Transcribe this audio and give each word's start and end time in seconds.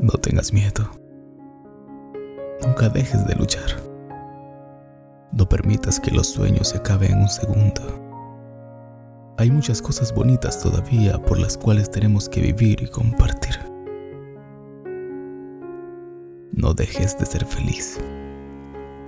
No 0.00 0.12
tengas 0.12 0.52
miedo. 0.52 0.88
Nunca 2.64 2.88
dejes 2.88 3.26
de 3.26 3.34
luchar. 3.34 3.68
No 5.32 5.48
permitas 5.48 5.98
que 5.98 6.12
los 6.12 6.28
sueños 6.28 6.68
se 6.68 6.78
acaben 6.78 7.12
en 7.12 7.22
un 7.22 7.28
segundo. 7.28 7.82
Hay 9.38 9.50
muchas 9.50 9.82
cosas 9.82 10.14
bonitas 10.14 10.62
todavía 10.62 11.20
por 11.20 11.40
las 11.40 11.58
cuales 11.58 11.90
tenemos 11.90 12.28
que 12.28 12.40
vivir 12.40 12.80
y 12.80 12.88
compartir. 12.88 13.58
No 16.52 16.74
dejes 16.74 17.18
de 17.18 17.26
ser 17.26 17.44
feliz. 17.44 17.98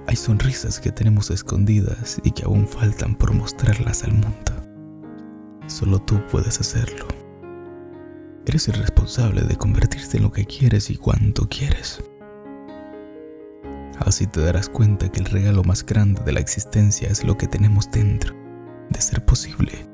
Hay 0.08 0.16
sonrisas 0.16 0.80
que 0.80 0.90
tenemos 0.90 1.30
escondidas 1.30 2.20
y 2.24 2.32
que 2.32 2.44
aún 2.44 2.66
faltan 2.66 3.14
por 3.14 3.32
mostrarlas 3.32 4.02
al 4.02 4.12
mundo. 4.12 4.52
Solo 5.68 6.00
tú 6.00 6.20
puedes 6.32 6.58
hacerlo. 6.58 7.19
Eres 8.50 8.66
el 8.66 8.74
responsable 8.74 9.42
de 9.42 9.54
convertirte 9.54 10.16
en 10.16 10.24
lo 10.24 10.32
que 10.32 10.44
quieres 10.44 10.90
y 10.90 10.96
cuando 10.96 11.48
quieres. 11.48 12.02
Así 14.00 14.26
te 14.26 14.40
darás 14.40 14.68
cuenta 14.68 15.08
que 15.08 15.20
el 15.20 15.26
regalo 15.26 15.62
más 15.62 15.86
grande 15.86 16.20
de 16.24 16.32
la 16.32 16.40
existencia 16.40 17.08
es 17.08 17.22
lo 17.22 17.38
que 17.38 17.46
tenemos 17.46 17.88
dentro, 17.92 18.34
de 18.88 19.00
ser 19.00 19.24
posible, 19.24 19.86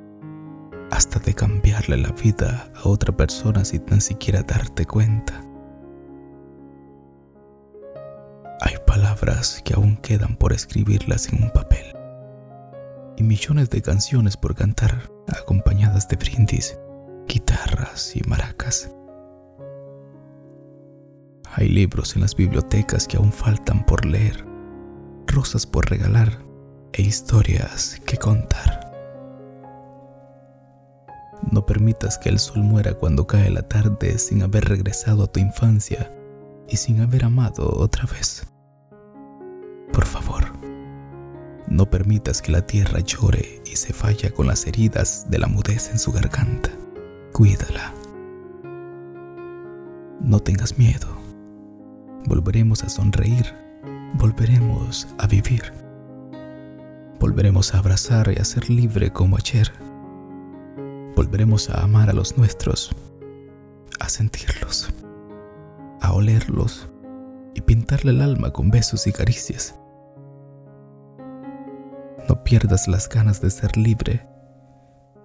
hasta 0.90 1.18
de 1.18 1.34
cambiarle 1.34 1.98
la 1.98 2.12
vida 2.12 2.72
a 2.82 2.88
otra 2.88 3.14
persona 3.14 3.62
sin 3.62 3.84
tan 3.84 4.00
siquiera 4.00 4.42
darte 4.42 4.86
cuenta. 4.86 5.44
Hay 8.62 8.76
palabras 8.86 9.60
que 9.66 9.74
aún 9.74 9.98
quedan 9.98 10.34
por 10.34 10.54
escribirlas 10.54 11.30
en 11.30 11.42
un 11.42 11.50
papel 11.50 11.94
y 13.18 13.22
millones 13.22 13.68
de 13.68 13.82
canciones 13.82 14.38
por 14.38 14.54
cantar 14.54 15.10
acompañadas 15.28 16.08
de 16.08 16.16
brindis, 16.16 16.78
guitarras 17.26 18.16
y 18.16 18.22
maracas. 18.28 18.90
Hay 21.54 21.68
libros 21.68 22.14
en 22.16 22.22
las 22.22 22.34
bibliotecas 22.34 23.06
que 23.08 23.16
aún 23.16 23.32
faltan 23.32 23.84
por 23.86 24.04
leer, 24.04 24.44
rosas 25.26 25.66
por 25.66 25.88
regalar 25.88 26.38
e 26.92 27.02
historias 27.02 28.00
que 28.04 28.16
contar. 28.16 28.92
No 31.50 31.64
permitas 31.64 32.18
que 32.18 32.28
el 32.28 32.38
sol 32.38 32.62
muera 32.62 32.94
cuando 32.94 33.26
cae 33.26 33.50
la 33.50 33.62
tarde 33.62 34.18
sin 34.18 34.42
haber 34.42 34.64
regresado 34.64 35.24
a 35.24 35.26
tu 35.26 35.40
infancia 35.40 36.10
y 36.68 36.76
sin 36.76 37.00
haber 37.00 37.24
amado 37.24 37.70
otra 37.78 38.04
vez. 38.06 38.46
Por 39.92 40.04
favor, 40.04 40.52
no 41.68 41.88
permitas 41.88 42.42
que 42.42 42.52
la 42.52 42.66
tierra 42.66 43.00
llore 43.00 43.62
y 43.64 43.76
se 43.76 43.92
falla 43.92 44.30
con 44.30 44.46
las 44.46 44.66
heridas 44.66 45.30
de 45.30 45.38
la 45.38 45.46
mudez 45.46 45.90
en 45.90 45.98
su 45.98 46.12
garganta. 46.12 46.70
Cuídala. 47.36 47.92
No 50.20 50.40
tengas 50.40 50.78
miedo. 50.78 51.06
Volveremos 52.24 52.82
a 52.82 52.88
sonreír. 52.88 53.44
Volveremos 54.14 55.06
a 55.18 55.26
vivir. 55.26 55.70
Volveremos 57.20 57.74
a 57.74 57.80
abrazar 57.80 58.32
y 58.34 58.40
a 58.40 58.44
ser 58.46 58.70
libre 58.70 59.12
como 59.12 59.36
ayer. 59.36 59.70
Volveremos 61.14 61.68
a 61.68 61.82
amar 61.84 62.08
a 62.08 62.14
los 62.14 62.38
nuestros, 62.38 62.96
a 64.00 64.08
sentirlos, 64.08 64.88
a 66.00 66.14
olerlos 66.14 66.88
y 67.54 67.60
pintarle 67.60 68.12
el 68.12 68.22
alma 68.22 68.50
con 68.50 68.70
besos 68.70 69.06
y 69.06 69.12
caricias. 69.12 69.78
No 72.30 72.42
pierdas 72.44 72.88
las 72.88 73.10
ganas 73.10 73.42
de 73.42 73.50
ser 73.50 73.76
libre. 73.76 74.26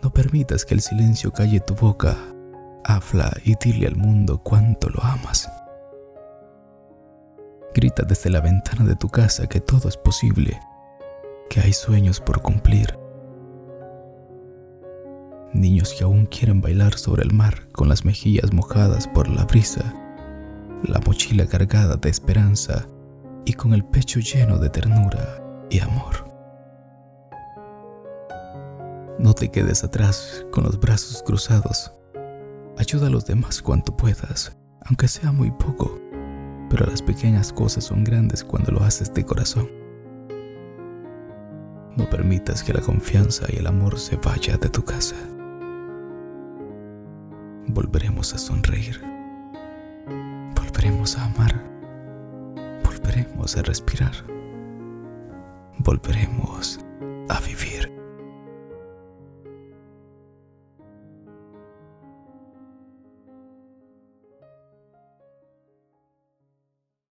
No 0.03 0.11
permitas 0.11 0.65
que 0.65 0.73
el 0.73 0.81
silencio 0.81 1.31
calle 1.31 1.59
tu 1.59 1.75
boca. 1.75 2.17
Habla 2.83 3.31
y 3.45 3.55
dile 3.55 3.87
al 3.87 3.95
mundo 3.95 4.41
cuánto 4.43 4.89
lo 4.89 5.03
amas. 5.03 5.49
Grita 7.73 8.03
desde 8.03 8.29
la 8.29 8.41
ventana 8.41 8.83
de 8.83 8.95
tu 8.95 9.09
casa 9.09 9.47
que 9.47 9.61
todo 9.61 9.87
es 9.87 9.97
posible, 9.97 10.59
que 11.49 11.61
hay 11.61 11.71
sueños 11.71 12.19
por 12.19 12.41
cumplir. 12.41 12.97
Niños 15.53 15.93
que 15.93 16.03
aún 16.03 16.25
quieren 16.25 16.61
bailar 16.61 16.97
sobre 16.97 17.23
el 17.23 17.33
mar 17.33 17.69
con 17.71 17.87
las 17.87 18.03
mejillas 18.03 18.51
mojadas 18.51 19.07
por 19.07 19.27
la 19.29 19.45
brisa, 19.45 19.93
la 20.83 20.99
mochila 21.05 21.45
cargada 21.45 21.95
de 21.97 22.09
esperanza 22.09 22.87
y 23.45 23.53
con 23.53 23.73
el 23.73 23.85
pecho 23.85 24.19
lleno 24.19 24.57
de 24.57 24.69
ternura 24.69 25.43
y 25.69 25.79
amor. 25.79 26.30
No 29.21 29.35
te 29.35 29.51
quedes 29.51 29.83
atrás 29.83 30.43
con 30.51 30.63
los 30.63 30.79
brazos 30.79 31.21
cruzados. 31.21 31.93
Ayuda 32.79 33.05
a 33.05 33.09
los 33.11 33.27
demás 33.27 33.61
cuanto 33.61 33.95
puedas, 33.95 34.57
aunque 34.87 35.07
sea 35.07 35.31
muy 35.31 35.51
poco, 35.51 35.99
pero 36.71 36.87
las 36.87 37.03
pequeñas 37.03 37.53
cosas 37.53 37.83
son 37.83 38.03
grandes 38.03 38.43
cuando 38.43 38.71
lo 38.71 38.81
haces 38.81 39.13
de 39.13 39.23
corazón. 39.23 39.69
No 41.95 42.09
permitas 42.09 42.63
que 42.63 42.73
la 42.73 42.81
confianza 42.81 43.45
y 43.49 43.57
el 43.57 43.67
amor 43.67 43.99
se 43.99 44.15
vaya 44.15 44.57
de 44.57 44.69
tu 44.69 44.83
casa. 44.83 45.15
Volveremos 47.67 48.33
a 48.33 48.39
sonreír. 48.39 48.99
Volveremos 50.55 51.15
a 51.19 51.25
amar. 51.25 51.63
Volveremos 52.83 53.55
a 53.55 53.61
respirar. 53.61 54.13
Volveremos 55.77 56.79
a 57.29 57.39
vivir. 57.41 58.00